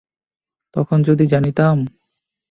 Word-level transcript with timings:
তখন 0.75 0.97
যদি 1.03 1.25
জানিতাম! 1.27 1.77